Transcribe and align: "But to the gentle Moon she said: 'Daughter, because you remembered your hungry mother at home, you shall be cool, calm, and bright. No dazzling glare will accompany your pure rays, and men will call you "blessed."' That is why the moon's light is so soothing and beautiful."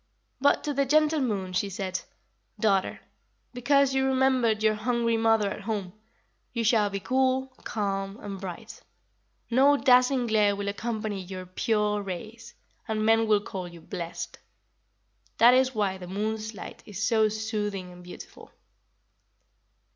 "But 0.39 0.63
to 0.63 0.73
the 0.73 0.83
gentle 0.83 1.19
Moon 1.21 1.53
she 1.53 1.69
said: 1.69 2.01
'Daughter, 2.59 3.01
because 3.53 3.93
you 3.93 4.03
remembered 4.03 4.63
your 4.63 4.73
hungry 4.73 5.15
mother 5.15 5.47
at 5.51 5.61
home, 5.61 5.93
you 6.53 6.63
shall 6.63 6.89
be 6.89 6.99
cool, 6.99 7.53
calm, 7.65 8.17
and 8.19 8.41
bright. 8.41 8.81
No 9.51 9.77
dazzling 9.77 10.25
glare 10.25 10.55
will 10.55 10.69
accompany 10.69 11.21
your 11.21 11.45
pure 11.45 12.01
rays, 12.01 12.55
and 12.87 13.05
men 13.05 13.27
will 13.27 13.41
call 13.41 13.67
you 13.67 13.79
"blessed."' 13.79 14.39
That 15.37 15.53
is 15.53 15.75
why 15.75 15.99
the 15.99 16.07
moon's 16.07 16.55
light 16.55 16.81
is 16.87 17.03
so 17.07 17.29
soothing 17.29 17.91
and 17.91 18.03
beautiful." 18.03 18.49